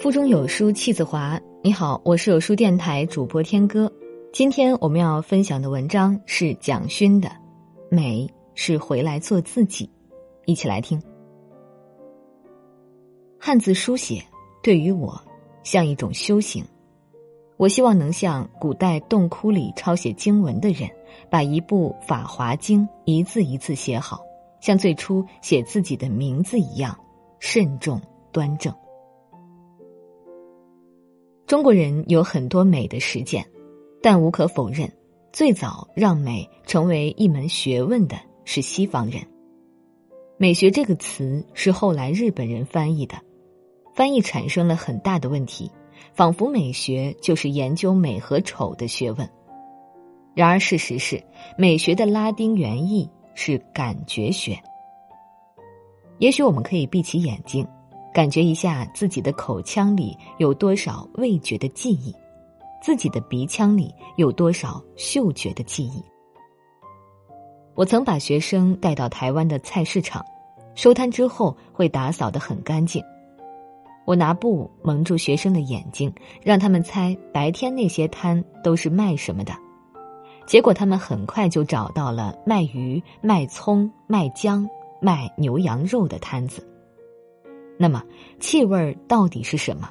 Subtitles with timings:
[0.00, 1.38] 腹中有书气自华。
[1.62, 3.92] 你好，我是有书电台主播天歌。
[4.32, 7.28] 今天我们要分享的文章是蒋勋的
[7.90, 9.84] 《美是回来做自己》，
[10.46, 10.98] 一起来听。
[13.38, 14.24] 汉字书写
[14.62, 15.20] 对于我
[15.62, 16.64] 像一种修行，
[17.58, 20.88] 我希望能像古代洞窟里抄写经文的人，
[21.28, 24.22] 把一部《法华经》一字一字写好，
[24.62, 26.98] 像最初写自己的名字一样
[27.38, 28.00] 慎重
[28.32, 28.74] 端正。
[31.50, 33.44] 中国人有很多美的实践，
[34.00, 34.88] 但无可否认，
[35.32, 39.20] 最早让美成为一门学问的是西方人。
[40.36, 43.16] 美学这个词是后来日本人翻译的，
[43.96, 45.68] 翻译产生了很大的问题，
[46.14, 49.28] 仿佛美学就是研究美和丑的学问。
[50.36, 51.20] 然而事实是，
[51.58, 54.56] 美学的拉丁原意是感觉学。
[56.18, 57.66] 也许我们可以闭起眼睛。
[58.12, 62.14] 感觉一下自己的口腔里有多少味觉的记忆，
[62.82, 66.02] 自己的鼻腔里有多少嗅觉的记忆。
[67.74, 70.24] 我曾把学生带到台湾的菜市场，
[70.74, 73.02] 收摊之后会打扫得很干净。
[74.04, 79.52] 我拿布蒙住学生的眼睛，让他们猜白天那些摊都是卖什么的。
[80.46, 84.68] 结果他们很快就找到了卖鱼、卖葱、卖姜、
[85.00, 86.66] 卖牛羊肉的摊子。
[87.82, 88.04] 那么，
[88.38, 89.88] 气味到底是什么？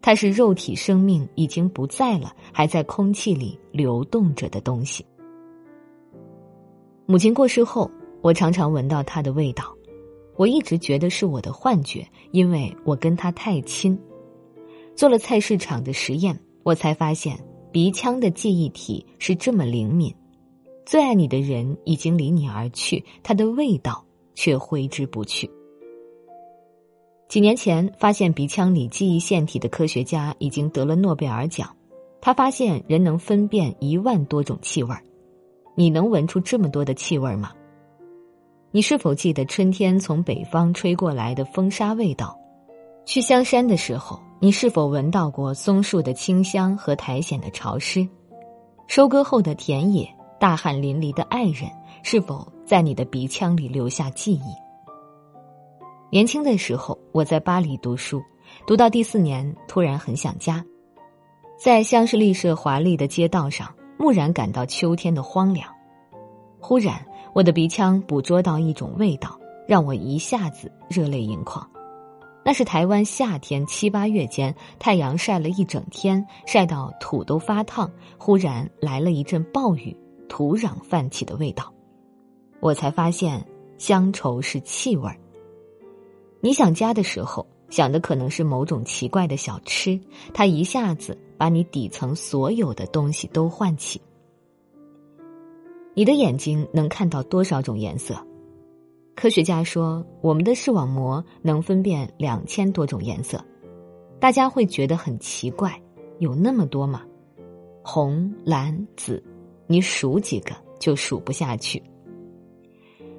[0.00, 5.04] 它是肉体生命已经不在了，还在空气里流动着的东西。
[7.06, 7.90] 母亲过世后，
[8.22, 9.76] 我常常闻到她的味道，
[10.36, 13.98] 我一直觉得是我的幻觉，因为我跟她太亲。
[14.94, 17.36] 做了菜市场的实验，我才发现
[17.72, 20.14] 鼻腔的记忆体是这么灵敏。
[20.86, 25.50] 最爱你的人已经离你而去，他的味道却挥之不去。
[27.30, 31.70] 几年前，发现鼻腔里记忆腺体的科学家已经得了诺贝尔奖。
[32.20, 35.00] 他发现人能分辨一万多种气味儿，
[35.76, 37.52] 你能闻出这么多的气味吗？
[38.72, 42.36] 你是否记得春天从北方吹过来的风沙味道？
[43.04, 48.08] 去香山的时候，你是否闻到过松树的清香和苔藓的潮湿？
[48.88, 51.70] 收割后的田野，大汗淋漓的爱人，
[52.02, 54.69] 是否在你的鼻腔里留下记忆？
[56.12, 58.20] 年轻的时候，我在巴黎读书，
[58.66, 60.64] 读到第四年，突然很想家。
[61.56, 65.72] 在香榭丽舍华丽的街道上，蓦然感到秋天的荒凉。
[66.58, 69.38] 忽然，我的鼻腔捕捉到一种味道，
[69.68, 71.64] 让我一下子热泪盈眶。
[72.44, 77.88] 那是台湾夏天七八月间，太阳晒了一整天，晒到土都发烫，
[78.18, 79.96] 忽然来了一阵暴雨，
[80.28, 81.72] 土壤泛起的味道。
[82.58, 83.46] 我才发现，
[83.78, 85.16] 乡愁是气味儿。
[86.40, 90.00] 你想家的时候，想的可能是某种奇怪的小吃，
[90.32, 94.00] 它一下子把你底层所有的东西都唤起。
[95.92, 98.16] 你的眼睛能看到多少种颜色？
[99.14, 103.44] 科学家说，我们的视网膜能分辨两千多种颜色。
[104.18, 105.78] 大家会觉得很奇怪，
[106.20, 107.02] 有那么多吗？
[107.82, 109.22] 红、蓝、紫，
[109.66, 111.82] 你数几个就数不下去。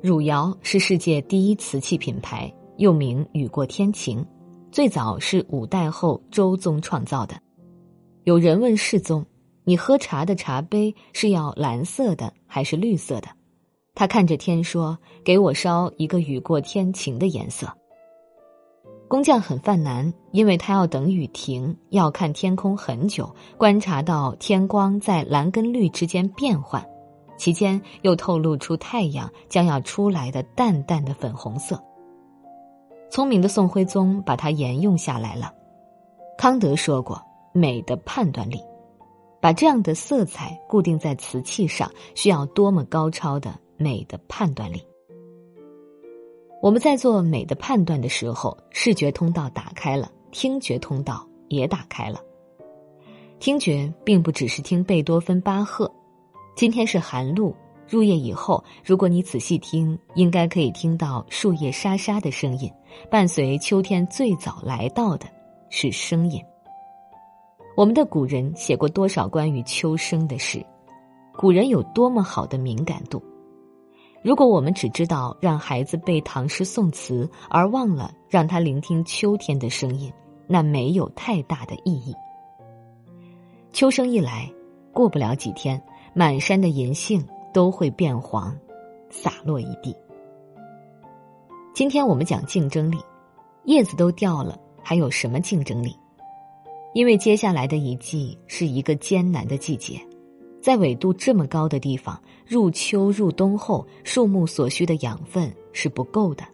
[0.00, 2.50] 汝窑是世界第一瓷器品牌。
[2.82, 4.26] 又名雨过天晴，
[4.72, 7.36] 最早是五代后周宗创造的。
[8.24, 9.24] 有人问世宗
[9.62, 13.28] ：“你喝茶的茶杯是要蓝色的还是绿色的？”
[13.94, 17.72] 他看着天说：“给我烧一个雨过天晴的颜色。”
[19.06, 26.84] 工匠很犯难，因为他要等雨停，要看天空很久，观察到天光在蓝跟绿之间变换，
[27.38, 31.80] 其间又透露出太阳将要出来的淡淡的粉红色。
[33.12, 35.52] 聪明的宋徽宗把它沿用下来了。
[36.38, 38.58] 康德说过：“美的判断力，
[39.38, 44.82] 把这样的色彩固定在瓷器上，需要多么高超的美的判断力。”
[46.62, 52.18] 我们在做美的判断的时候，视觉通道打开了，听觉通道也打开了。
[53.38, 55.92] 听觉并不只是听贝多芬、巴赫，
[56.56, 57.54] 今天是寒露。
[57.88, 62.72] 入夜以后，如果你仔细听，应该可以听到树叶沙沙的声音，
[63.10, 65.26] 伴随秋天最早来到的
[65.68, 66.42] 是声音。
[67.76, 70.64] 我们的古人写过多少关于秋声的诗？
[71.36, 73.22] 古人有多么好的敏感度？
[74.22, 80.12] 如果我们只知道让孩子背唐诗宋词，而忘了让他聆听秋天的声音，
[80.46, 82.14] 那没有太大的意义。
[83.72, 84.48] 秋声一来，
[84.92, 85.82] 过不了几天，
[86.14, 87.26] 满山的银杏。
[87.52, 88.56] 都会变黄，
[89.10, 89.94] 洒落一地。
[91.74, 92.98] 今天我们讲竞争力，
[93.64, 95.96] 叶子都掉了，还有什么竞争力？
[96.94, 99.98] 因为接下来的一季是一个艰难的季节，
[100.60, 106.44] 在纬度这么高的地方，入秋入冬后，树木所需的养分是不够的，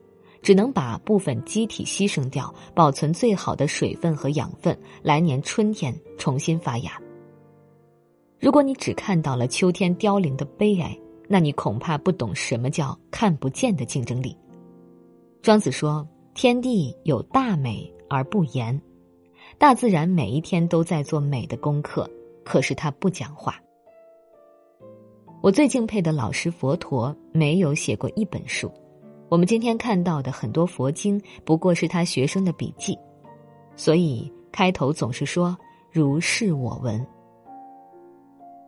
[0.40, 6.92] 只能把部分机体牺牲掉，保存最好的水分和养分，来年春天重新发芽。
[8.40, 10.96] 如果你只看到了秋天凋零的悲哀，
[11.28, 14.36] 那你恐怕不懂什么叫看不见的竞争力。
[15.42, 18.80] 庄子说：“天地有大美而不言，
[19.58, 22.08] 大自然每一天都在做美的功课，
[22.44, 23.60] 可是他不讲话。”
[25.42, 28.70] 我最敬佩的老师佛陀没有写过一本书，
[29.28, 32.96] 我们今天看到的很多佛经不过是他学生的笔记，
[33.74, 35.56] 所以开头总是说
[35.90, 37.04] “如是我闻”。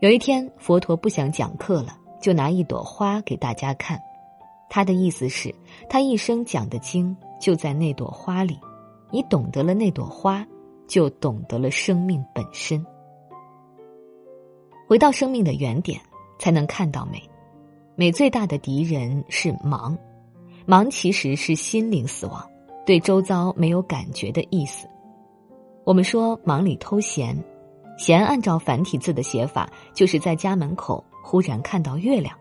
[0.01, 1.99] 有一天，佛陀不想讲课了。
[2.23, 3.99] 就拿一朵花给大家看，
[4.69, 5.55] 他的意思是，
[5.89, 8.59] 他一生讲的经就在那朵花里。
[9.11, 10.47] 你懂得了那朵花，
[10.87, 12.85] 就懂得了生命本身。
[14.87, 15.99] 回到生命的原点，
[16.39, 17.23] 才能看到美。
[17.95, 19.97] 美最大的敌人是忙，
[20.67, 22.47] 忙其实是心灵死亡，
[22.85, 24.87] 对周遭没有感觉的意思。
[25.85, 27.35] 我们说忙里偷闲，
[28.01, 31.05] 贤按照繁体字的写法，就是在家门口。
[31.23, 32.35] 忽然看到月亮，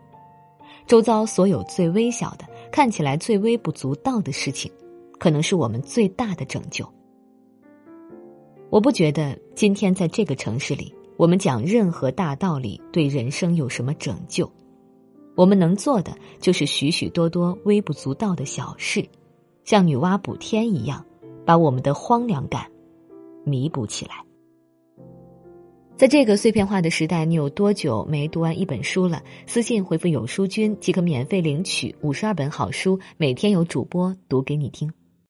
[0.86, 4.72] 周遭所有最微小的、看起来最微不足道的事情，
[5.18, 6.90] 可能是我们最大的拯救。
[8.70, 14.50] 我不觉得今天在这个城市里，我们讲任何大道理对人生有什么拯救。
[15.36, 19.06] 我们能做的就是许许多多微不足道的小事，
[19.64, 21.04] 像女娲补天一样，
[21.44, 22.66] 把我们的荒凉感
[23.44, 24.24] 弥补起来。
[26.00, 29.22] 在这个碎片化的时代，你有多久没读完一本书了？
[29.46, 34.90] 私信回复“有书君”即可免费领取五十二本好书，每天有主播读给你听。